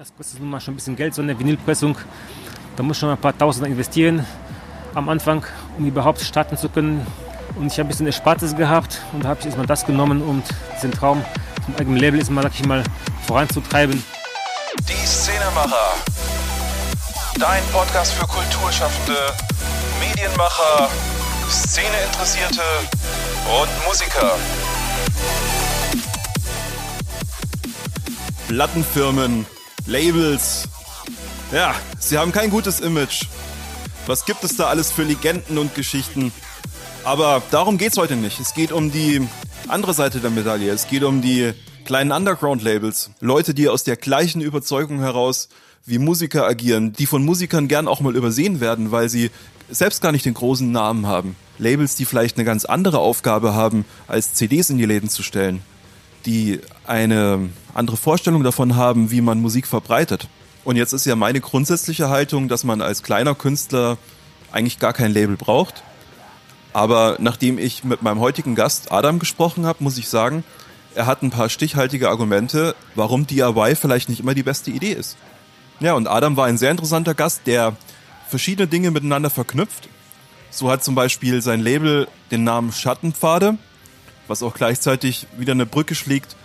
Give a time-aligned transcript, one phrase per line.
[0.00, 1.94] Das kostet nun mal schon ein bisschen Geld, so eine Vinylpressung.
[2.74, 4.24] Da muss schon ein paar Tausend investieren
[4.94, 5.44] am Anfang,
[5.76, 7.06] um überhaupt starten zu können.
[7.56, 10.42] Und ich habe ein bisschen Erspartes gehabt und habe ich erstmal das genommen, um
[10.74, 11.22] diesen Traum
[11.66, 12.82] zum eigenen Label erstmal, sag ich mal,
[13.26, 14.02] voranzutreiben.
[14.88, 15.92] Die Szenemacher.
[17.38, 19.18] Dein Podcast für Kulturschaffende,
[20.00, 20.88] Medienmacher,
[21.50, 22.62] Szeneinteressierte
[23.60, 24.38] und Musiker.
[28.48, 29.44] Plattenfirmen,
[29.86, 30.68] Labels.
[31.52, 33.24] Ja, sie haben kein gutes Image.
[34.06, 36.32] Was gibt es da alles für Legenden und Geschichten?
[37.04, 38.40] Aber darum geht's heute nicht.
[38.40, 39.26] Es geht um die
[39.68, 40.70] andere Seite der Medaille.
[40.70, 41.52] Es geht um die
[41.84, 43.10] kleinen Underground-Labels.
[43.20, 45.48] Leute, die aus der gleichen Überzeugung heraus
[45.86, 49.30] wie Musiker agieren, die von Musikern gern auch mal übersehen werden, weil sie
[49.70, 51.36] selbst gar nicht den großen Namen haben.
[51.58, 55.62] Labels, die vielleicht eine ganz andere Aufgabe haben, als CDs in die Läden zu stellen.
[56.26, 60.28] Die eine andere Vorstellung davon haben, wie man Musik verbreitet.
[60.64, 63.96] Und jetzt ist ja meine grundsätzliche Haltung, dass man als kleiner Künstler
[64.52, 65.82] eigentlich gar kein Label braucht.
[66.72, 70.44] Aber nachdem ich mit meinem heutigen Gast Adam gesprochen habe, muss ich sagen,
[70.94, 75.16] er hat ein paar stichhaltige Argumente, warum DIY vielleicht nicht immer die beste Idee ist.
[75.80, 77.76] Ja, und Adam war ein sehr interessanter Gast, der
[78.28, 79.88] verschiedene Dinge miteinander verknüpft.
[80.50, 83.56] So hat zum Beispiel sein Label den Namen Schattenpfade,
[84.30, 86.36] was auch gleichzeitig wieder eine Brücke schlägt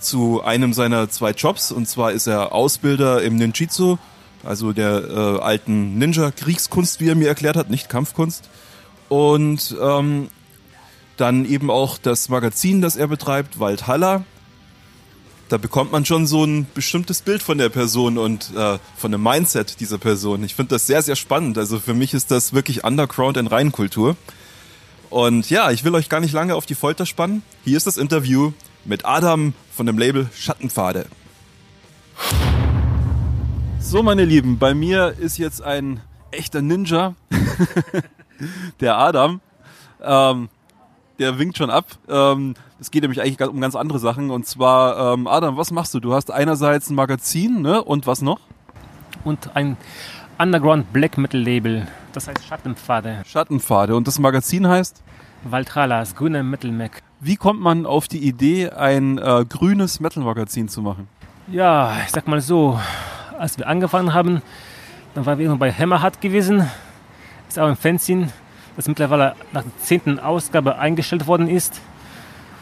[0.00, 1.70] zu einem seiner zwei Jobs.
[1.70, 3.98] Und zwar ist er Ausbilder im Ninjitsu,
[4.42, 8.48] also der äh, alten Ninja-Kriegskunst, wie er mir erklärt hat, nicht Kampfkunst.
[9.08, 10.28] Und ähm,
[11.16, 14.24] dann eben auch das Magazin, das er betreibt, Waldhalla.
[15.50, 19.22] Da bekommt man schon so ein bestimmtes Bild von der Person und äh, von dem
[19.22, 20.42] Mindset dieser Person.
[20.42, 21.58] Ich finde das sehr, sehr spannend.
[21.58, 24.16] Also für mich ist das wirklich Underground in Reinkultur.
[25.14, 27.44] Und ja, ich will euch gar nicht lange auf die Folter spannen.
[27.62, 28.50] Hier ist das Interview
[28.84, 31.06] mit Adam von dem Label Schattenpfade.
[33.78, 36.00] So, meine Lieben, bei mir ist jetzt ein
[36.32, 37.14] echter Ninja,
[38.80, 39.40] der Adam.
[40.02, 40.48] Ähm,
[41.20, 41.86] der winkt schon ab.
[42.08, 44.32] Ähm, es geht nämlich eigentlich um ganz andere Sachen.
[44.32, 46.00] Und zwar, ähm, Adam, was machst du?
[46.00, 47.84] Du hast einerseits ein Magazin, ne?
[47.84, 48.40] Und was noch?
[49.22, 49.76] Und ein
[50.38, 51.86] Underground Black Metal Label,
[52.16, 53.22] das heißt Schattenpfade.
[53.26, 53.96] Schattenpfade.
[53.96, 55.02] Und das Magazin heißt?
[55.44, 57.02] Valtrala, das grüne Metal Mac.
[57.20, 61.08] Wie kommt man auf die Idee, ein äh, grünes Metal-Magazin zu machen?
[61.48, 62.78] Ja, ich sag mal so,
[63.38, 64.42] als wir angefangen haben,
[65.14, 66.68] dann waren wir bei Hammerheart gewesen.
[67.48, 68.30] Ist auch ein Fanzine,
[68.76, 71.80] das mittlerweile nach der zehnten Ausgabe eingestellt worden ist.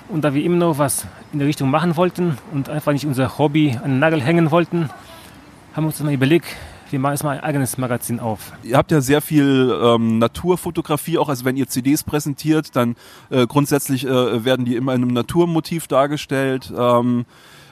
[0.09, 3.39] Und da wir immer noch was in der Richtung machen wollten und einfach nicht unser
[3.39, 4.91] Hobby an den Nagel hängen wollten,
[5.75, 6.49] haben wir uns dann überlegt,
[6.93, 8.53] wir machen jetzt mal ein eigenes Magazin auf.
[8.63, 12.97] Ihr habt ja sehr viel ähm, Naturfotografie, auch also wenn ihr CDs präsentiert, dann
[13.31, 16.73] äh, grundsätzlich äh, werden die immer in einem Naturmotiv dargestellt.
[16.77, 17.25] Ähm,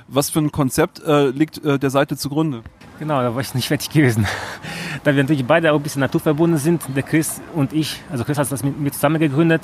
[0.09, 2.63] was für ein Konzept äh, liegt äh, der Seite zugrunde?
[2.99, 4.27] Genau, da war ich nicht fertig gewesen.
[5.05, 8.39] da wir natürlich beide auch ein bisschen naturverbunden sind, der Chris und ich, also Chris
[8.39, 9.63] hat das mit mir zusammen gegründet,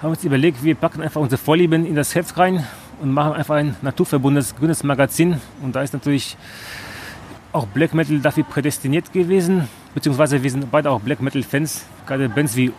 [0.00, 2.66] haben uns überlegt, wir packen einfach unsere Vorlieben in das Heft rein
[3.00, 5.40] und machen einfach ein naturverbundenes grünes Magazin.
[5.62, 6.36] Und da ist natürlich
[7.52, 12.28] auch Black Metal dafür prädestiniert gewesen, beziehungsweise wir sind beide auch Black Metal Fans, gerade
[12.28, 12.72] Bands wie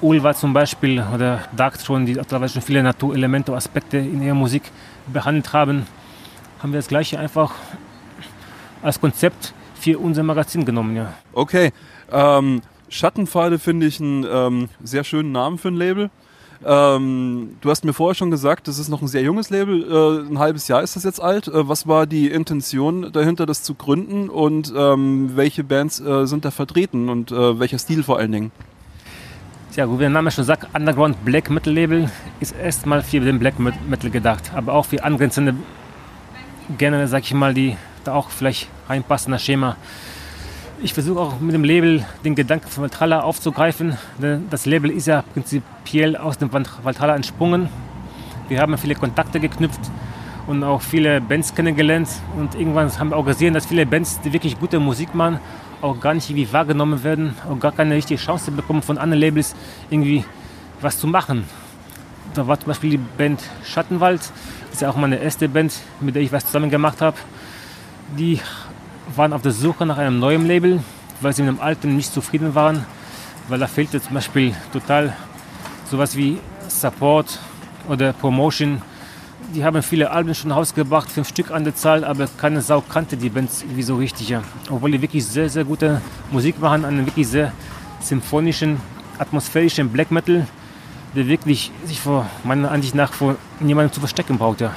[0.00, 4.62] Ulva zum Beispiel oder Darkthrone, die teilweise schon viele Naturelemente, Aspekte in ihrer Musik
[5.06, 5.86] behandelt haben,
[6.62, 7.54] haben wir das gleiche einfach
[8.82, 10.96] als Konzept für unser Magazin genommen.
[10.96, 11.14] Ja.
[11.32, 11.72] Okay,
[12.12, 16.10] ähm, Schattenpfade finde ich einen ähm, sehr schönen Namen für ein Label.
[16.64, 20.30] Ähm, du hast mir vorher schon gesagt, das ist noch ein sehr junges Label, äh,
[20.30, 21.48] ein halbes Jahr ist das jetzt alt.
[21.48, 26.44] Äh, was war die Intention dahinter, das zu gründen und ähm, welche Bands äh, sind
[26.44, 28.52] da vertreten und äh, welcher Stil vor allen Dingen?
[29.74, 33.58] Ja, wie der Name schon sagt, Underground Black Metal Label ist erstmal für den Black
[33.58, 35.54] Metal gedacht, aber auch für angrenzende
[36.78, 39.76] Genre, sag ich mal, die da auch vielleicht reinpassen, das Schema.
[40.82, 43.96] Ich versuche auch mit dem Label den Gedanken von Valtrala aufzugreifen.
[44.50, 47.70] Das Label ist ja prinzipiell aus dem Valtrala entsprungen.
[48.48, 49.80] Wir haben viele Kontakte geknüpft
[50.46, 52.08] und auch viele Bands kennengelernt.
[52.36, 55.40] Und irgendwann haben wir auch gesehen, dass viele Bands, die wirklich gute Musik machen,
[55.80, 59.56] auch gar nicht irgendwie wahrgenommen werden, auch gar keine richtige Chance bekommen von anderen Labels
[59.88, 60.26] irgendwie
[60.82, 61.44] was zu machen.
[62.34, 66.16] Da war zum Beispiel die Band Schattenwald, das ist ja auch meine erste Band, mit
[66.16, 67.16] der ich was zusammen gemacht habe.
[68.18, 68.40] Die
[69.14, 70.80] waren auf der Suche nach einem neuen Label,
[71.20, 72.84] weil sie mit dem alten nicht zufrieden waren,
[73.48, 75.16] weil da fehlte zum Beispiel total
[75.90, 76.38] sowas wie
[76.68, 77.38] Support
[77.88, 78.82] oder Promotion.
[79.54, 83.16] Die haben viele Alben schon rausgebracht, fünf Stück an der Zahl, aber keine Sau kannte
[83.16, 84.36] die Bands irgendwie so richtig.
[84.68, 86.00] Obwohl die wirklich sehr, sehr gute
[86.32, 87.52] Musik machen, einen wirklich sehr
[88.00, 88.80] symphonischen,
[89.18, 90.46] atmosphärischen Black Metal,
[91.14, 94.60] der wirklich sich vor meiner Ansicht nach vor niemandem zu verstecken braucht.
[94.60, 94.72] Ja.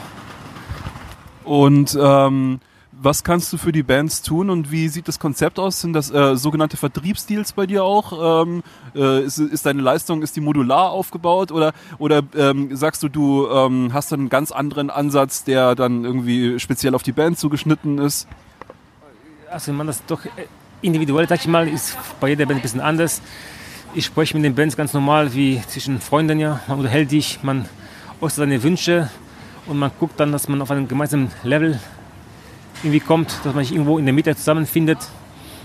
[1.44, 2.60] Und ähm,
[3.02, 5.80] Was kannst du für die Bands tun und wie sieht das Konzept aus?
[5.80, 8.44] Sind das äh, sogenannte Vertriebsdeals bei dir auch?
[8.44, 8.62] Ähm,
[8.94, 13.48] äh, ist, ist, deine Leistung, ist die modular aufgebaut oder, oder ähm, sagst du, du
[13.48, 18.28] ähm, hast einen ganz anderen Ansatz, der dann irgendwie speziell auf die Band zugeschnitten ist?
[19.50, 20.20] Also man das doch
[20.82, 23.22] individuell, sag ich mal, ist bei jeder Band ein bisschen anders.
[23.94, 26.60] Ich spreche mit den Bands ganz normal wie zwischen Freunden ja.
[26.68, 27.66] Man unterhält dich, man
[28.20, 29.10] äußert seine Wünsche
[29.68, 31.80] und man guckt dann, dass man auf einem gemeinsamen Level
[32.84, 34.98] irgendwie kommt, dass man sich irgendwo in der Mitte zusammenfindet.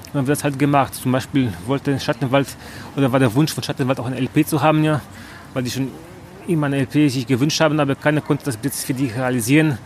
[0.07, 0.95] Und dann wird das halt gemacht.
[0.95, 2.49] Zum Beispiel wollte Schattenwald
[2.97, 5.01] oder war der Wunsch von Schattenwald auch ein LP zu haben, ja,
[5.53, 5.91] weil die schon
[6.47, 9.79] immer ein LP sich gewünscht haben, aber keiner konnte das jetzt für die realisieren,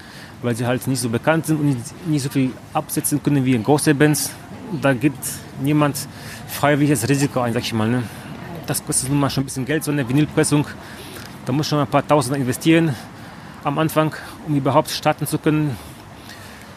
[0.42, 1.76] weil sie halt nicht so bekannt sind und
[2.06, 4.32] nicht so viel absetzen können wie große Bands.
[4.82, 5.18] Da gibt
[5.62, 5.96] niemand
[6.48, 7.88] freiwilliges Risiko ein, sag ich mal.
[7.88, 8.02] Ne?
[8.66, 10.66] Das kostet nun mal schon ein bisschen Geld, so eine Vinylpressung.
[11.46, 12.94] Da muss schon ein paar Tausend investieren
[13.64, 14.14] am Anfang,
[14.46, 15.76] um überhaupt starten zu können.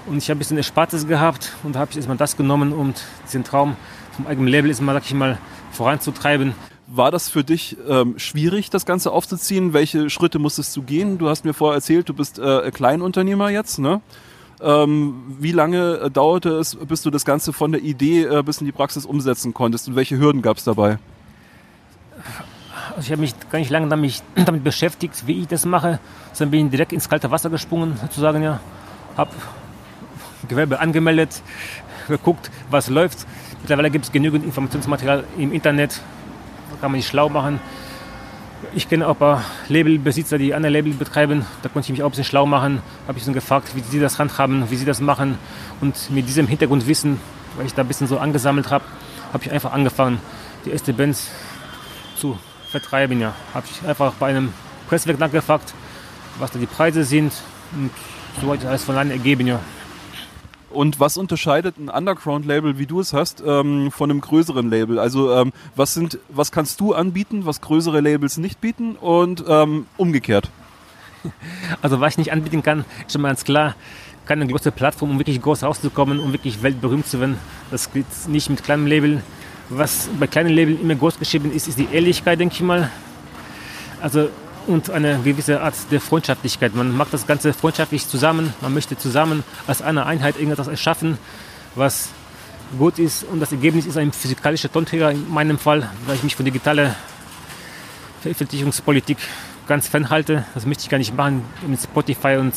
[0.08, 2.94] Und ich habe ein bisschen Erspartes gehabt und habe ich erstmal das genommen, um
[3.26, 3.76] diesen Traum
[4.12, 5.38] vom eigenen Label erstmal, sag ich mal,
[5.72, 6.54] voranzutreiben.
[6.88, 9.74] War das für dich ähm, schwierig, das Ganze aufzuziehen?
[9.74, 11.18] Welche Schritte musstest du gehen?
[11.18, 14.02] Du hast mir vorher erzählt, du bist äh, Kleinunternehmer jetzt, ne?
[14.62, 18.60] Ähm, wie lange äh, dauerte es, bis du das Ganze von der Idee äh, bis
[18.60, 21.00] in die Praxis umsetzen konntest und welche Hürden gab es dabei?
[22.90, 26.00] Also ich habe mich gar nicht lange damit, damit, beschäftigt, wie ich das mache,
[26.34, 28.60] sondern bin direkt ins kalte Wasser gesprungen, sozusagen, ja.
[29.18, 29.32] Habe
[30.48, 31.42] Gewerbe angemeldet,
[32.08, 33.26] geguckt, was läuft.
[33.62, 36.02] Mittlerweile gibt es genügend Informationsmaterial im Internet,
[36.72, 37.60] da kann man sich schlau machen.
[38.74, 41.46] Ich kenne auch ein paar Labelbesitzer, die andere Label betreiben.
[41.64, 42.82] Da konnte ich mich auch ein bisschen schlau machen.
[43.08, 45.38] Habe ich sie gefragt, wie sie das handhaben, wie sie das machen.
[45.82, 47.20] Und mit diesem Hintergrundwissen,
[47.58, 48.84] weil ich da ein bisschen so angesammelt habe,
[49.34, 50.20] habe ich einfach angefangen,
[50.66, 51.32] die erste Bands
[52.16, 52.38] zu
[52.70, 53.20] vertreiben.
[53.20, 53.34] Ja.
[53.54, 54.54] Habe ich einfach bei einem
[54.88, 55.74] Presswerk nachgefragt,
[56.38, 57.34] was da die Preise sind.
[57.74, 57.90] Und
[58.40, 59.48] so hat sich alles von alleine ergeben.
[59.48, 59.60] Ja.
[60.74, 65.00] Und was unterscheidet ein Underground-Label, wie du es hast, ähm, von einem größeren Label?
[65.00, 69.88] Also ähm, was sind, was kannst du anbieten, was größere Labels nicht bieten und ähm,
[69.98, 70.50] umgekehrt?
[71.84, 73.76] Also was ich nicht anbieten kann, ist schon mal ganz klar,
[74.26, 77.38] keine große Plattform, um wirklich groß rauszukommen, um wirklich weltberühmt zu werden.
[77.70, 79.22] Das geht nicht mit kleinen Label.
[79.70, 82.90] Was bei kleinen Label immer groß geschrieben ist, ist die Ehrlichkeit, denke ich mal.
[84.02, 84.30] Also
[84.68, 86.76] und eine gewisse Art der Freundschaftlichkeit.
[86.76, 91.18] Man macht das Ganze freundschaftlich zusammen, man möchte zusammen als eine Einheit irgendetwas erschaffen,
[91.76, 92.10] was
[92.78, 96.36] gut ist und das Ergebnis ist ein physikalischer Tonträger in meinem Fall, weil ich mich
[96.36, 96.96] von digitaler
[98.22, 99.18] Veröffentlichungspolitik
[99.68, 100.46] ganz fernhalte.
[100.54, 102.54] Das möchte ich gar nicht machen mit Spotify und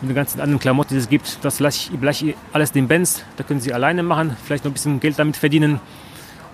[0.00, 1.38] mit den ganzen anderen Klamotten, die es gibt.
[1.42, 4.70] Das lasse ich, lasse ich alles den Bands, da können sie alleine machen, vielleicht noch
[4.70, 5.80] ein bisschen Geld damit verdienen.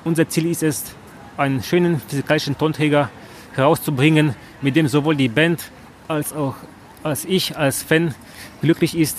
[0.05, 0.95] Unser Ziel ist es,
[1.37, 3.11] einen schönen physikalischen Tonträger
[3.55, 5.71] herauszubringen, mit dem sowohl die Band
[6.09, 6.55] als auch
[7.03, 8.15] als ich als Fan
[8.63, 9.19] glücklich ist.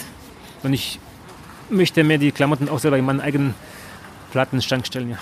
[0.64, 1.00] Und ich
[1.70, 3.54] möchte mir die Klamotten auch selber in meinen eigenen
[4.32, 5.12] Plattenschrank stellen.
[5.12, 5.18] Ja.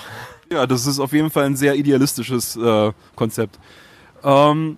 [0.51, 3.60] ja, das ist auf jeden Fall ein sehr idealistisches äh, Konzept.
[4.24, 4.77] Ähm,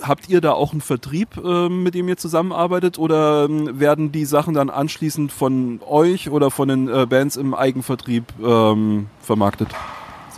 [0.00, 4.24] habt ihr da auch einen Vertrieb, äh, mit dem ihr zusammenarbeitet oder ähm, werden die
[4.24, 9.68] Sachen dann anschließend von euch oder von den äh, Bands im Eigenvertrieb ähm, vermarktet?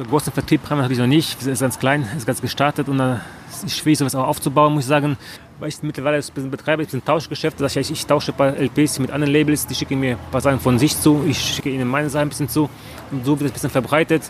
[0.00, 1.37] So großen Vertrieb wir natürlich noch nicht.
[1.38, 3.20] Wir sind ganz klein, ist ganz gestartet und da
[3.50, 5.19] ist es schwierig, sowas auch aufzubauen, muss ich sagen.
[5.58, 7.61] Weil ich mittlerweile ein bisschen betreibe, ich bin ein Tauschgeschäft.
[7.61, 10.41] Das heißt, ich tausche ein paar LPs mit anderen Labels, die schicken mir ein paar
[10.41, 12.71] Sachen von sich zu, ich schicke ihnen meine Sachen ein bisschen zu.
[13.11, 14.23] Und so wird es ein bisschen verbreitet,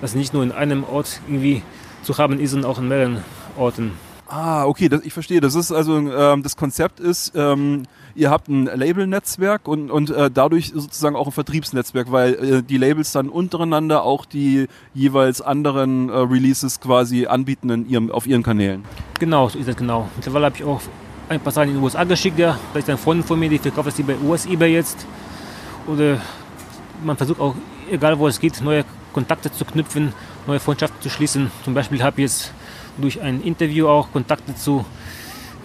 [0.00, 1.62] dass es nicht nur in einem Ort irgendwie
[2.02, 3.22] zu haben ist, sondern auch in mehreren
[3.56, 3.92] Orten.
[4.34, 5.42] Ah, okay, das, ich verstehe.
[5.42, 7.82] Das ist also ähm, das Konzept ist, ähm,
[8.14, 12.78] ihr habt ein Label-Netzwerk und, und äh, dadurch sozusagen auch ein Vertriebsnetzwerk, weil äh, die
[12.78, 18.42] Labels dann untereinander auch die jeweils anderen äh, Releases quasi anbieten in ihrem, auf ihren
[18.42, 18.86] Kanälen.
[19.20, 20.08] Genau, so ist das genau.
[20.16, 20.80] Mittlerweile habe ich auch
[21.28, 22.58] ein paar Sachen in die USA geschickt, ja.
[22.72, 25.06] Da ist ein Freund von mir, die verkauft das bei US eBay jetzt.
[25.86, 26.22] Oder
[27.04, 27.54] man versucht auch,
[27.90, 30.14] egal wo es geht, neue Kontakte zu knüpfen,
[30.46, 31.50] neue Freundschaften zu schließen.
[31.64, 32.54] Zum Beispiel habe ich jetzt
[32.98, 34.84] durch ein Interview auch Kontakte zu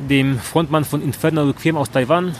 [0.10, 2.36] dem Frontmann von Inferno Requiem aus Taiwan.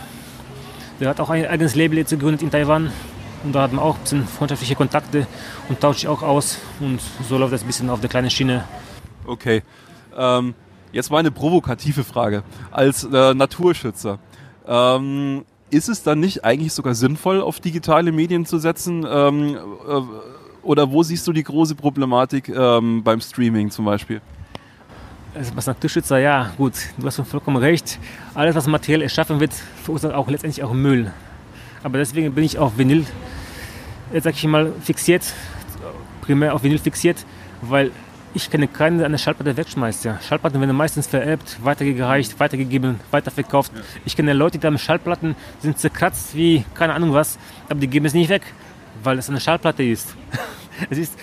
[1.00, 2.92] Der hat auch ein eigenes Label jetzt gegründet in Taiwan.
[3.44, 5.28] Und da hat man auch ein bisschen freundschaftliche Kontakte
[5.70, 6.60] und tauscht sich auch aus.
[6.80, 8.64] Und so läuft das ein bisschen auf der kleinen Schiene.
[9.26, 9.62] Okay.
[10.18, 10.56] Ähm,
[10.92, 12.44] jetzt mal eine provokative Frage.
[12.72, 14.20] Als äh, Naturschützer,
[14.68, 19.06] ähm, ist es dann nicht eigentlich sogar sinnvoll, auf digitale Medien zu setzen?
[19.08, 20.02] Ähm, äh,
[20.64, 24.22] oder wo siehst du die große Problematik ähm, beim Streaming zum Beispiel?
[25.38, 28.00] Also was Naturschützer, ja, gut, du hast vollkommen recht.
[28.34, 29.54] Alles, was materiell erschaffen wird,
[29.84, 31.12] verursacht auch letztendlich auch Müll.
[31.84, 33.06] Aber deswegen bin ich auf Vinyl,
[34.12, 35.22] jetzt sag ich mal, fixiert,
[36.22, 37.24] primär auf Vinyl fixiert,
[37.62, 37.92] weil
[38.34, 40.06] Ich kenne keinen, der eine Schallplatte wegschmeißt.
[40.06, 40.20] Ja.
[40.22, 43.72] Schallplatten werden meistens vererbt, weitergereicht, weitergegeben, weiterverkauft.
[43.76, 43.82] Ja.
[44.06, 47.38] Ich kenne Leute, die haben Schallplatten, sind zerkratzt wie keine Ahnung was,
[47.70, 48.42] aber die geben es nicht weg,
[49.04, 50.16] weil es eine Schallplatte ist.
[50.90, 51.18] es ist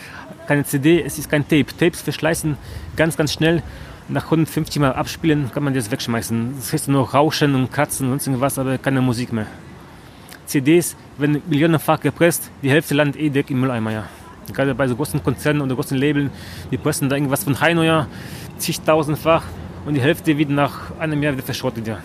[0.47, 1.67] keine CD, es ist kein Tape.
[1.67, 2.57] Tapes verschleißen
[2.97, 3.63] ganz, ganz schnell.
[4.09, 6.55] Nach 150 Mal abspielen kann man das wegschmeißen.
[6.57, 9.47] Das heißt nur Rauschen und Kratzen und sonst irgendwas, aber keine Musik mehr.
[10.47, 13.93] CDs werden millionenfach gepresst, die Hälfte landet eh direkt im Mülleimer.
[13.93, 14.05] Ja.
[14.53, 16.31] Gerade bei so großen Konzernen oder großen Labeln,
[16.71, 18.07] die pressen da irgendwas von Heino ja,
[18.59, 19.45] zigtausendfach
[19.87, 21.87] und die Hälfte wird nach einem Jahr wieder verschrottet.
[21.87, 21.99] Ja.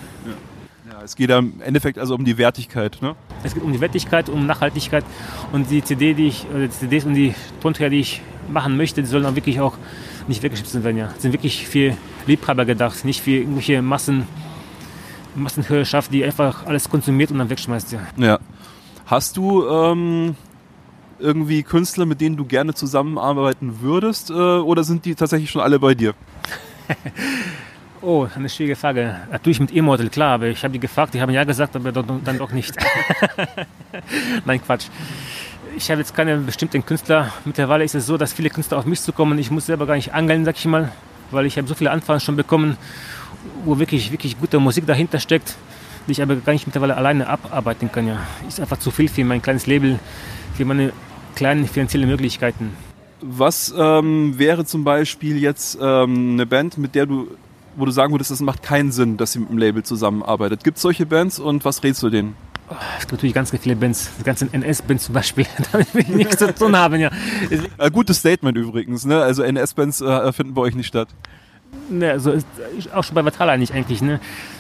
[0.88, 1.02] ja.
[1.04, 3.16] es geht im Endeffekt also um die Wertigkeit, ne?
[3.44, 5.04] Es geht um die Wertigkeit, um Nachhaltigkeit
[5.52, 9.02] und die CD, die ich, oder die CDs und die Tonträger, die ich machen möchte,
[9.02, 9.78] die sollen auch wirklich auch
[10.30, 10.98] nicht weggeschnitten werden.
[10.98, 11.14] Ja.
[11.18, 14.28] sind wirklich für Liebhaber gedacht, nicht für irgendwelche Massen,
[15.36, 17.92] Massenhörerschaft, die einfach alles konsumiert und dann wegschmeißt.
[17.92, 18.00] Ja.
[18.18, 18.40] ja.
[19.06, 20.36] Hast du ähm,
[21.20, 25.80] irgendwie Künstler, mit denen du gerne zusammenarbeiten würdest, äh, oder sind die tatsächlich schon alle
[25.80, 26.14] bei dir?
[28.02, 29.20] oh, eine schwierige Frage.
[29.32, 32.38] Natürlich mit Immortal, klar, aber ich habe die gefragt, die haben ja gesagt, aber dann
[32.38, 32.76] doch nicht.
[34.46, 34.86] Nein, Quatsch.
[35.76, 37.34] Ich habe jetzt keinen bestimmten Künstler.
[37.46, 39.38] Mittlerweile ist es so, dass viele Künstler auf mich zukommen.
[39.40, 40.92] Ich muss selber gar nicht angeln, sag ich mal,
[41.32, 42.78] weil ich habe so viele Anfragen schon bekommen,
[43.66, 45.56] wo wirklich, wirklich gute Musik dahinter steckt,
[46.08, 48.08] die ich aber gar nicht mittlerweile alleine abarbeiten kann.
[48.08, 48.18] Ja.
[48.48, 50.00] Ist einfach zu viel für mein kleines Label,
[50.56, 50.92] für meine
[51.36, 52.74] kleinen finanziellen Möglichkeiten.
[53.22, 57.28] Was ähm, wäre zum Beispiel jetzt ähm, eine Band, mit der du,
[57.76, 60.64] wo du sagen würdest, das macht keinen Sinn, dass sie mit dem Label zusammenarbeitet?
[60.64, 62.36] Gibt es solche Bands und was rätst du denen?
[62.98, 66.38] Es gibt natürlich ganz viele Bands, die ganzen NS-Bands zum Beispiel, damit will ich nichts
[66.38, 67.00] zu tun haben.
[67.00, 67.10] Ja.
[67.78, 69.22] Ein gutes Statement übrigens, ne?
[69.22, 71.10] Also NS-Bands äh, finden bei euch nicht statt.
[71.90, 72.46] Ne, so ist
[72.94, 74.02] auch schon bei Vatala nicht eigentlich.
[74.02, 74.20] Ne?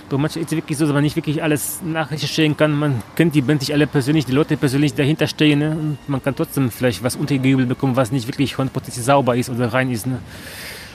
[0.10, 2.72] Doch manchmal ist es wirklich so, dass man nicht wirklich alles nachrecherchieren kann.
[2.72, 5.60] Man kennt die Band nicht alle persönlich, die Leute persönlich dahinter stehen.
[5.60, 5.72] Ne?
[5.72, 8.70] Und man kann trotzdem vielleicht was untergejubelt bekommen, was nicht wirklich 100%
[9.01, 10.08] sauber ist oder rein ist.
[10.08, 10.20] Ne?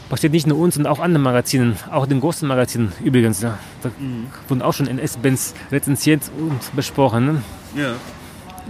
[0.08, 3.40] Passiert nicht nur uns, sondern auch anderen Magazinen, auch den großen Magazinen übrigens.
[3.40, 3.58] Ja.
[3.82, 4.26] Da mhm.
[4.48, 7.26] wurden auch schon NS-Bands rezensiert und besprochen.
[7.26, 7.42] Ne?
[7.74, 7.94] Ja.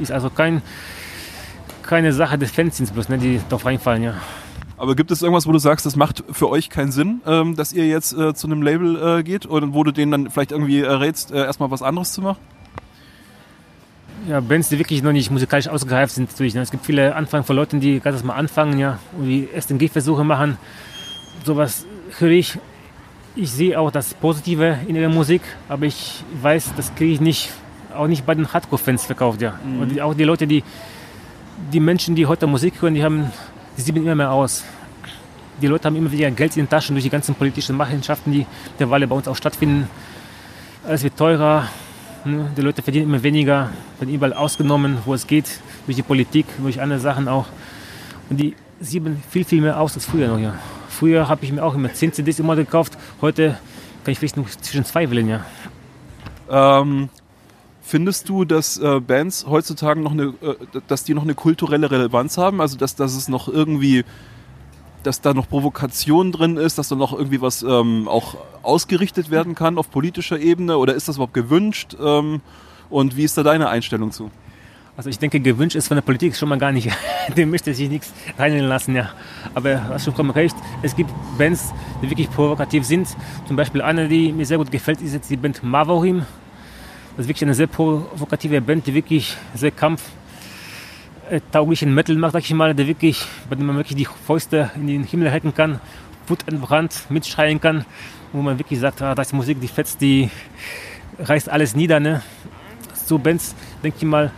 [0.00, 0.62] Ist also kein,
[1.82, 4.02] keine Sache des Fanzines bloß, ne, die darauf reinfallen.
[4.02, 4.14] Ja.
[4.76, 7.72] Aber gibt es irgendwas, wo du sagst, das macht für euch keinen Sinn, ähm, dass
[7.72, 10.80] ihr jetzt äh, zu einem Label äh, geht oder wo du denen dann vielleicht irgendwie
[10.80, 12.38] äh, rätst, äh, erstmal was anderes zu machen?
[14.28, 16.54] Ja, Bands, die wirklich noch nicht musikalisch ausgereift sind, natürlich.
[16.54, 16.62] Ne?
[16.62, 20.56] Es gibt viele Anfragen von Leuten, die gerade mal anfangen, ja, und die SNG-Versuche machen.
[21.44, 21.86] Sowas
[22.18, 22.58] höre ich.
[23.36, 27.50] Ich sehe auch das Positive in ihrer Musik, aber ich weiß, das kriege ich nicht,
[27.94, 29.58] auch nicht bei den Hardcore-Fans verkauft, ja.
[29.64, 29.80] Mhm.
[29.80, 30.62] Und auch die Leute, die,
[31.72, 33.30] die Menschen, die heute Musik hören, die haben
[33.76, 34.64] die sieht immer mehr aus.
[35.60, 38.46] Die Leute haben immer weniger Geld in den Taschen durch die ganzen politischen Machenschaften, die
[38.78, 39.88] derweil bei uns auch stattfinden.
[40.86, 41.68] Alles wird teurer.
[42.24, 42.50] Ne?
[42.56, 46.80] Die Leute verdienen immer weniger, werden überall ausgenommen, wo es geht, durch die Politik, durch
[46.80, 47.46] andere Sachen auch.
[48.30, 50.38] Und die sehen viel, viel mehr aus als früher noch.
[50.38, 50.54] Ja.
[51.04, 52.96] Früher habe ich mir auch immer 10 CDs immer gekauft.
[53.20, 53.58] Heute
[54.04, 55.28] kann ich vielleicht nur zwischen zwei wählen.
[55.28, 55.44] Ja.
[56.48, 57.10] Ähm,
[57.82, 60.54] Findest du, dass äh, Bands heutzutage noch eine, äh,
[60.88, 62.62] dass die noch eine kulturelle Relevanz haben?
[62.62, 64.06] Also dass, dass es noch irgendwie,
[65.02, 69.54] dass da noch Provokation drin ist, dass da noch irgendwie was ähm, auch ausgerichtet werden
[69.54, 71.98] kann auf politischer Ebene oder ist das überhaupt gewünscht?
[72.02, 72.40] Ähm,
[72.88, 74.30] und wie ist da deine Einstellung zu?
[74.96, 76.88] Also ich denke, gewünscht ist von der Politik schon mal gar nicht.
[77.36, 79.10] Dem möchte sich nichts reinnehmen lassen, ja.
[79.52, 83.08] Aber du hast schon recht, es gibt Bands, die wirklich provokativ sind.
[83.48, 86.24] Zum Beispiel eine, die mir sehr gut gefällt, ist jetzt die Band Mavorim.
[87.16, 92.54] Das ist wirklich eine sehr provokative Band, die wirklich sehr kampftauglichen Metal macht, sag ich
[92.54, 95.80] mal, der wirklich, bei dem man wirklich die Fäuste in den Himmel halten kann,
[96.28, 97.84] wutentbrannt mitschreien kann,
[98.32, 100.30] wo man wirklich sagt, ah, das ist Musik, die fetzt, die
[101.18, 101.98] reißt alles nieder.
[101.98, 102.22] Ne?
[102.94, 104.30] So Bands, denke ich mal,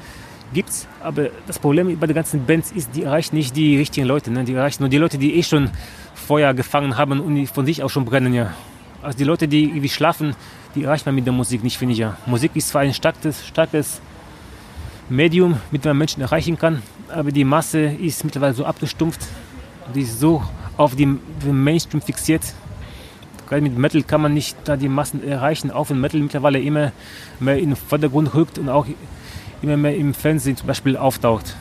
[0.53, 4.31] gibt's, aber das Problem bei den ganzen Bands ist, die erreichen nicht die richtigen Leute.
[4.31, 4.45] Ne?
[4.45, 5.71] Die erreichen nur die Leute, die eh schon
[6.15, 8.33] Feuer gefangen haben und von sich auch schon brennen.
[8.33, 8.53] Ja.
[9.03, 10.35] Also die Leute, die irgendwie schlafen,
[10.75, 12.17] die erreicht man mit der Musik nicht, finde ich ja.
[12.27, 14.01] Musik ist zwar ein starkes, starkes
[15.09, 19.21] Medium, mit dem man Menschen erreichen kann, aber die Masse ist mittlerweile so abgestumpft,
[19.95, 20.43] die ist so
[20.77, 22.43] auf den Mainstream fixiert.
[23.49, 26.91] Gerade mit Metal kann man nicht da die Massen erreichen, auch wenn Metal mittlerweile immer
[27.39, 28.87] mehr in den Vordergrund rückt und auch
[29.63, 31.57] immer mehr im Fernsehen zum Beispiel auftaucht.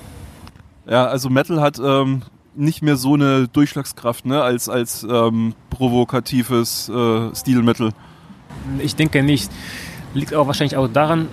[0.88, 2.22] Ja, also Metal hat ähm,
[2.56, 7.92] nicht mehr so eine Durchschlagskraft ne, als, als ähm, provokatives äh, Stilmittel.
[8.80, 9.52] Ich denke nicht.
[10.14, 11.28] Liegt auch wahrscheinlich auch daran,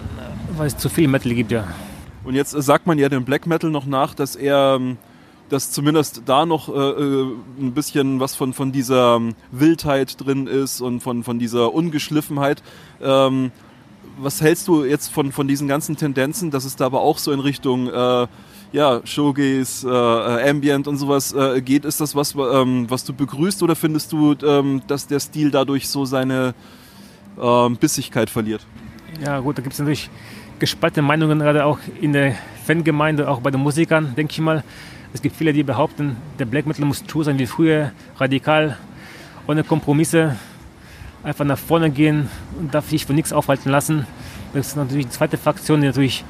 [0.56, 1.64] weil es zu viel Metal gibt, ja.
[2.24, 4.96] Und jetzt sagt man ja dem Black Metal noch nach, dass er, ähm,
[5.48, 7.26] dass zumindest da noch äh, äh,
[7.60, 12.62] ein bisschen was von, von dieser ähm, Wildheit drin ist und von, von dieser Ungeschliffenheit.
[13.00, 13.50] Ähm,
[14.18, 17.32] was hältst du jetzt von, von diesen ganzen Tendenzen, dass es da aber auch so
[17.32, 18.26] in Richtung, äh,
[18.72, 23.62] ja, Showgaze, äh, Ambient und sowas äh, geht, ist das was, ähm, was du begrüßt
[23.62, 26.54] oder findest du, ähm, dass der Stil dadurch so seine
[27.40, 28.66] ähm, Bissigkeit verliert?
[29.22, 30.08] Ja gut, da gibt es natürlich
[30.58, 34.64] gespaltene Meinungen, gerade auch in der Fangemeinde, auch bei den Musikern, denke ich mal.
[35.12, 38.78] Es gibt viele, die behaupten, der Black Metal muss true sein wie früher, radikal,
[39.46, 40.36] ohne Kompromisse,
[41.22, 44.06] einfach nach vorne gehen und darf sich von nichts aufhalten lassen.
[44.52, 46.24] Das ist natürlich die zweite Fraktion, die natürlich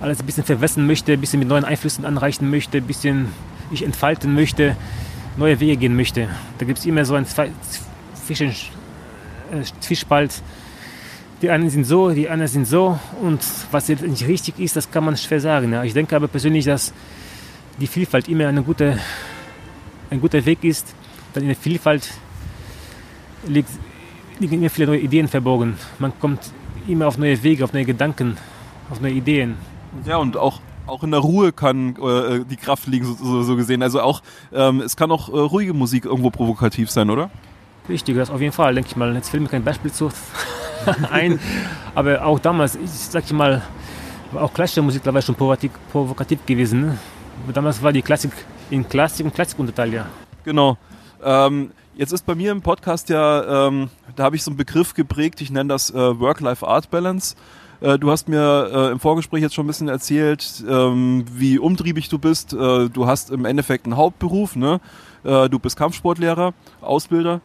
[0.00, 3.28] alles ein bisschen verwässern möchte, ein bisschen mit neuen Einflüssen anreichen möchte, ein bisschen
[3.70, 4.76] sich entfalten möchte,
[5.36, 6.28] neue Wege gehen möchte.
[6.58, 8.50] Da gibt es immer so einen äh,
[9.80, 10.42] Zwiespalt.
[11.42, 12.98] Die einen sind so, die anderen sind so.
[13.22, 13.40] Und
[13.70, 15.72] was jetzt nicht richtig ist, das kann man schwer sagen.
[15.84, 16.92] Ich denke aber persönlich, dass
[17.80, 18.98] die Vielfalt immer eine gute,
[20.10, 20.94] ein guter Weg ist.
[21.34, 22.08] Denn in der Vielfalt
[23.46, 23.70] liegt,
[24.40, 25.76] liegen immer viele neue Ideen verborgen.
[25.98, 26.52] Man kommt
[26.86, 28.36] immer auf neue Wege, auf neue Gedanken,
[28.90, 29.56] auf neue Ideen.
[30.04, 33.56] Ja, und auch auch in der Ruhe kann äh, die Kraft liegen, so, so, so
[33.56, 33.82] gesehen.
[33.82, 37.30] Also auch, ähm, es kann auch äh, ruhige Musik irgendwo provokativ sein, oder?
[37.88, 39.14] Richtig, das auf jeden Fall, denke ich mal.
[39.14, 40.10] Jetzt fällt mir kein Beispiel zu
[41.10, 41.38] ein,
[41.94, 43.62] aber auch damals, ich sag ich mal,
[44.32, 46.80] war auch klassische Musik dabei schon provokativ, provokativ gewesen.
[46.80, 46.98] Ne?
[47.52, 48.32] Damals war die Klassik
[48.70, 50.06] in Klassik und Klassik unterteilt, ja.
[50.44, 50.76] Genau.
[51.22, 54.94] Ähm, jetzt ist bei mir im Podcast ja, ähm, da habe ich so einen Begriff
[54.94, 57.34] geprägt, ich nenne das äh, Work-Life-Art-Balance.
[57.80, 62.08] Äh, du hast mir äh, im Vorgespräch jetzt schon ein bisschen erzählt, ähm, wie umtriebig
[62.08, 62.52] du bist.
[62.52, 64.80] Äh, du hast im Endeffekt einen Hauptberuf, ne?
[65.24, 67.40] Äh, du bist Kampfsportlehrer, Ausbilder.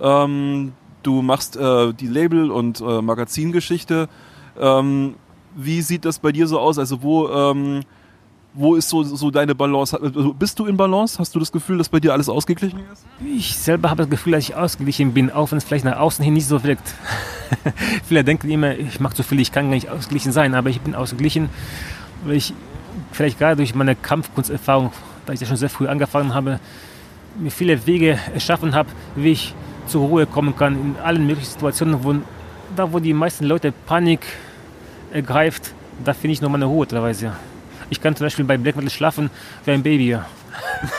[0.00, 4.08] Ähm, du machst äh, die Label- und Magazingeschichte.
[4.58, 5.14] Ähm,
[5.54, 6.78] wie sieht das bei dir so aus?
[6.78, 7.80] Also wo, ähm,
[8.56, 10.00] wo ist so, so deine Balance?
[10.00, 11.18] Also bist du in Balance?
[11.18, 13.04] Hast du das Gefühl, dass bei dir alles ausgeglichen ist?
[13.24, 16.24] Ich selber habe das Gefühl, dass ich ausgeglichen bin, auch wenn es vielleicht nach außen
[16.24, 16.94] hin nicht so wirkt.
[18.04, 20.80] Viele denken immer, ich mache zu viel, ich kann gar nicht ausgeglichen sein, aber ich
[20.80, 21.50] bin ausgeglichen,
[22.24, 22.54] weil ich
[23.12, 24.90] vielleicht gerade durch meine Kampfkunsterfahrung,
[25.26, 26.58] da ich ja schon sehr früh angefangen habe,
[27.38, 29.54] mir viele Wege erschaffen habe, wie ich
[29.86, 32.14] zur Ruhe kommen kann in allen möglichen Situationen, wo,
[32.74, 34.20] da wo die meisten Leute Panik
[35.12, 35.72] ergreift,
[36.04, 37.32] da finde ich noch meine Ruhe teilweise.
[37.90, 39.30] Ich kann zum Beispiel bei Black Metal schlafen
[39.64, 40.18] wie ein Baby.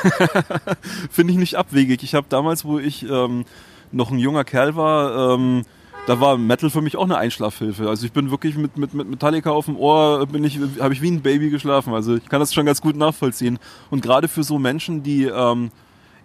[1.12, 2.04] Finde ich nicht abwegig.
[2.04, 3.46] Ich habe damals, wo ich ähm,
[3.92, 5.64] noch ein junger Kerl war, ähm,
[6.08, 7.90] da war Metal für mich auch eine Einschlafhilfe.
[7.90, 11.02] Also ich bin wirklich mit, mit, mit Metallica auf dem Ohr, bin ich, habe ich
[11.02, 11.94] wie ein Baby geschlafen.
[11.94, 13.60] Also ich kann das schon ganz gut nachvollziehen.
[13.90, 15.72] Und gerade für so Menschen, die ähm,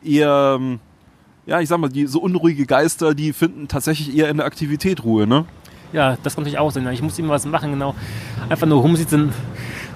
[0.04, 0.60] eher,
[1.46, 5.02] ja, ich sag mal, die so unruhige Geister, die finden tatsächlich eher in der Aktivität
[5.02, 5.46] Ruhe, ne?
[5.92, 6.86] Ja, das kann natürlich auch sein.
[6.92, 7.94] Ich muss immer was machen, genau.
[8.48, 9.32] Einfach nur rumsitzen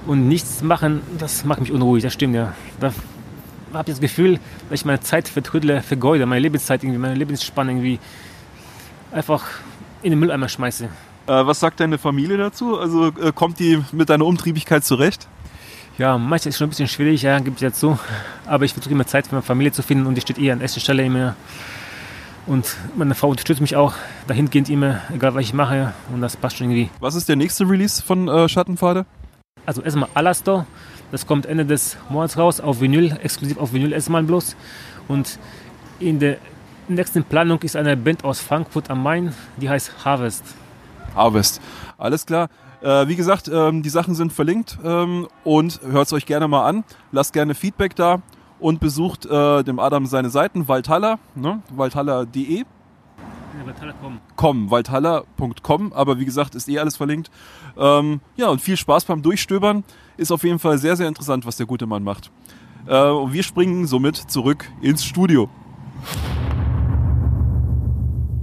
[0.06, 2.54] und nichts machen, das macht mich unruhig, das stimmt ja.
[2.80, 2.92] Da
[3.72, 4.38] habe ich das Gefühl,
[4.68, 7.98] dass ich meine Zeit vertrödle, vergeude, meine Lebenszeit irgendwie, meine Lebensspanne irgendwie
[9.12, 9.44] einfach
[10.02, 10.84] in den Mülleimer schmeiße.
[10.84, 10.88] Äh,
[11.26, 12.78] was sagt deine Familie dazu?
[12.78, 15.26] Also äh, kommt die mit deiner Umtriebigkeit zurecht?
[15.98, 17.98] Ja, manchmal ist es schon ein bisschen schwierig, ja, gibt es ja zu.
[18.46, 20.60] Aber ich versuche immer Zeit für meine Familie zu finden und die steht eher an
[20.60, 21.34] erster Stelle immer.
[22.46, 23.94] Und meine Frau unterstützt mich auch
[24.28, 25.94] dahingehend immer, egal was ich mache.
[26.12, 26.90] Und das passt schon irgendwie.
[27.00, 29.06] Was ist der nächste Release von äh, Schattenpfade?
[29.66, 30.66] Also erstmal Alastor.
[31.12, 34.56] Das kommt Ende des Monats raus auf Vinyl, exklusiv auf Vinyl erstmal bloß.
[35.08, 35.38] Und
[36.00, 36.38] in der
[36.88, 40.44] nächsten Planung ist eine Band aus Frankfurt am Main, die heißt Harvest.
[41.14, 41.60] Harvest.
[41.98, 42.48] Alles klar.
[42.82, 46.66] Äh, wie gesagt, ähm, die Sachen sind verlinkt ähm, und hört es euch gerne mal
[46.66, 46.84] an.
[47.10, 48.22] Lasst gerne Feedback da
[48.58, 51.62] und besucht äh, dem Adam seine Seiten, Waldhaller, ne?
[51.70, 52.64] waldhaller.de.
[54.36, 57.30] Com, waldhaller.com, aber wie gesagt, ist eh alles verlinkt.
[57.76, 59.84] Ähm, ja, und viel Spaß beim Durchstöbern.
[60.16, 62.30] Ist auf jeden Fall sehr, sehr interessant, was der gute Mann macht.
[62.86, 65.48] Äh, und wir springen somit zurück ins Studio.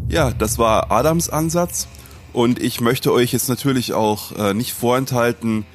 [0.08, 1.88] Ja, das war Adams Ansatz.
[2.34, 5.66] Und ich möchte euch jetzt natürlich auch äh, nicht vorenthalten,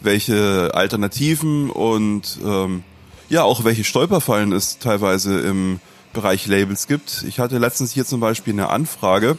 [0.00, 2.84] welche Alternativen und ähm,
[3.28, 5.80] ja auch welche Stolperfallen es teilweise im
[6.18, 7.24] Bereich Labels gibt.
[7.28, 9.38] Ich hatte letztens hier zum Beispiel eine Anfrage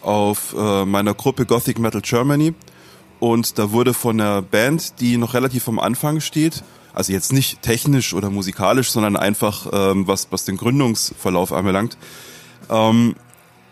[0.00, 2.54] auf äh, meiner Gruppe Gothic Metal Germany
[3.20, 7.60] und da wurde von einer Band, die noch relativ am Anfang steht, also jetzt nicht
[7.60, 11.98] technisch oder musikalisch, sondern einfach ähm, was was den Gründungsverlauf anbelangt,
[12.70, 13.14] ähm,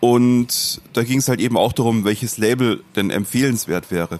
[0.00, 4.18] und da ging es halt eben auch darum, welches Label denn empfehlenswert wäre.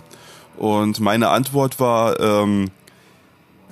[0.56, 2.70] Und meine Antwort war, ähm,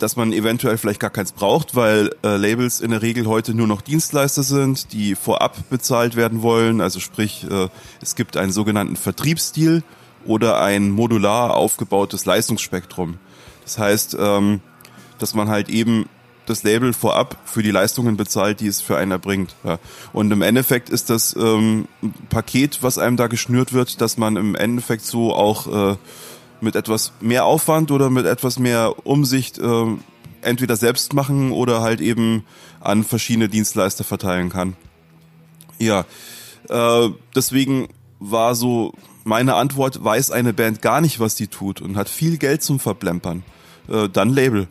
[0.02, 3.68] dass man eventuell vielleicht gar keins braucht, weil äh, Labels in der Regel heute nur
[3.68, 6.80] noch Dienstleister sind, die vorab bezahlt werden wollen.
[6.80, 7.68] Also sprich, äh,
[8.00, 9.84] es gibt einen sogenannten Vertriebsstil
[10.24, 13.18] oder ein modular aufgebautes Leistungsspektrum.
[13.62, 14.60] Das heißt, ähm,
[15.20, 16.08] dass man halt eben
[16.46, 19.54] das Label vorab für die Leistungen bezahlt, die es für einen erbringt.
[19.62, 19.78] Ja.
[20.12, 21.86] Und im Endeffekt ist das ähm,
[22.28, 25.96] Paket, was einem da geschnürt wird, dass man im Endeffekt so auch äh,
[26.62, 29.86] mit etwas mehr Aufwand oder mit etwas mehr Umsicht äh,
[30.42, 32.44] entweder selbst machen oder halt eben
[32.80, 34.76] an verschiedene Dienstleister verteilen kann.
[35.78, 36.04] Ja,
[36.68, 38.92] äh, deswegen war so
[39.24, 42.78] meine Antwort, weiß eine Band gar nicht, was die tut und hat viel Geld zum
[42.78, 43.42] Verblempern.
[43.88, 44.68] Äh, dann Label.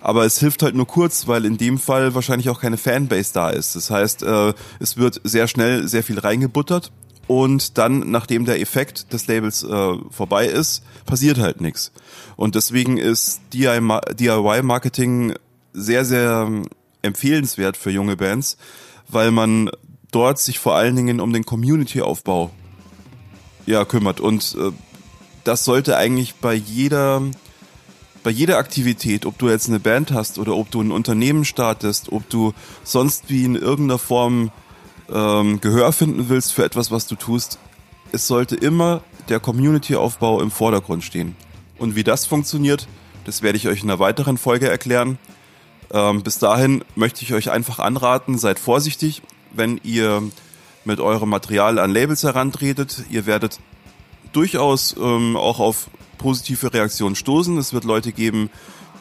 [0.00, 3.50] Aber es hilft halt nur kurz, weil in dem Fall wahrscheinlich auch keine Fanbase da
[3.50, 3.74] ist.
[3.74, 6.92] Das heißt, äh, es wird sehr schnell sehr viel reingebuttert
[7.28, 11.92] und dann, nachdem der Effekt des Labels äh, vorbei ist, passiert halt nichts.
[12.36, 15.34] Und deswegen ist DIY-Marketing
[15.72, 16.50] sehr, sehr
[17.02, 18.56] empfehlenswert für junge Bands,
[19.08, 19.70] weil man
[20.10, 22.50] dort sich vor allen Dingen um den Community-Aufbau
[23.66, 24.20] ja, kümmert.
[24.20, 24.72] Und äh,
[25.44, 27.22] das sollte eigentlich bei jeder
[28.24, 32.10] bei jeder Aktivität, ob du jetzt eine Band hast oder ob du ein Unternehmen startest,
[32.12, 34.50] ob du sonst wie in irgendeiner Form
[35.12, 37.58] ähm, Gehör finden willst für etwas, was du tust,
[38.12, 41.36] es sollte immer der Community-Aufbau im Vordergrund stehen.
[41.78, 42.88] Und wie das funktioniert,
[43.24, 45.18] das werde ich euch in einer weiteren Folge erklären.
[45.92, 50.22] Ähm, bis dahin möchte ich euch einfach anraten, seid vorsichtig, wenn ihr
[50.84, 53.04] mit eurem Material an Labels herantretet.
[53.10, 53.60] Ihr werdet
[54.32, 57.56] durchaus ähm, auch auf positive Reaktionen stoßen.
[57.58, 58.50] Es wird Leute geben,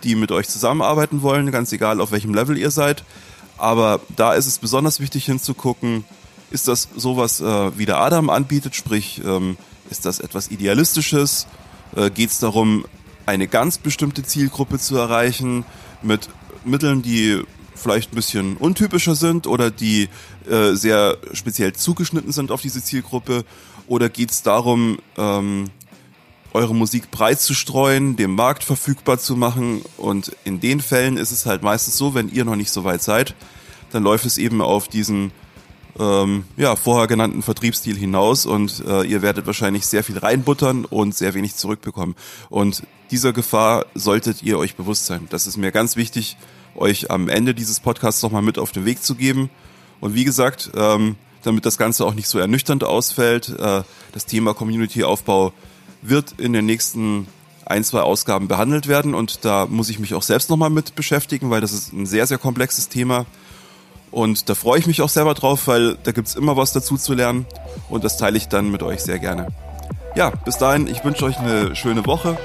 [0.04, 3.04] die mit euch zusammenarbeiten wollen, ganz egal auf welchem Level ihr seid.
[3.58, 6.06] Aber da ist es besonders wichtig hinzugucken,
[6.52, 9.58] ist das sowas äh, wie der Adam anbietet, sprich, ähm,
[9.90, 11.48] ist das etwas Idealistisches?
[11.96, 12.86] Äh, Geht es darum,
[13.26, 15.66] eine ganz bestimmte Zielgruppe zu erreichen
[16.02, 16.30] mit
[16.64, 17.44] Mitteln, die
[17.76, 20.10] vielleicht ein bisschen untypischer sind oder die
[20.50, 23.44] äh, sehr speziell zugeschnitten sind auf diese Zielgruppe?
[23.88, 25.70] Oder geht es darum, ähm,
[26.54, 29.82] eure Musik breit zu streuen, dem Markt verfügbar zu machen?
[29.98, 33.02] Und in den Fällen ist es halt meistens so, wenn ihr noch nicht so weit
[33.02, 33.36] seid,
[33.92, 35.32] dann läuft es eben auf diesen
[36.00, 41.16] ähm, ja, vorher genannten Vertriebsstil hinaus und äh, ihr werdet wahrscheinlich sehr viel reinbuttern und
[41.16, 42.16] sehr wenig zurückbekommen.
[42.50, 45.28] Und dieser Gefahr solltet ihr euch bewusst sein.
[45.30, 46.38] Das ist mir ganz wichtig,
[46.76, 49.50] euch am Ende dieses Podcasts nochmal mit auf den Weg zu geben.
[50.00, 54.54] Und wie gesagt, ähm, damit das Ganze auch nicht so ernüchternd ausfällt, äh, das Thema
[54.54, 55.54] Community-Aufbau
[56.10, 57.28] wird in den nächsten
[57.66, 61.50] ein, zwei Ausgaben behandelt werden und da muss ich mich auch selbst nochmal mit beschäftigen,
[61.50, 63.26] weil das ist ein sehr, sehr komplexes Thema.
[64.10, 67.14] Und da freue ich mich auch selber drauf, weil da gibt's immer was dazu zu
[67.14, 67.46] lernen
[67.90, 69.48] und das teile ich dann mit euch sehr gerne.
[70.16, 72.38] Ja, bis dahin, ich wünsche euch eine schöne Woche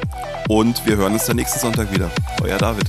[0.48, 2.11] und wir hören uns dann nächsten Sonntag wieder.
[2.42, 2.85] Euer David.